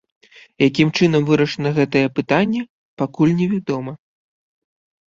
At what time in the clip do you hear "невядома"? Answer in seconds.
3.45-3.91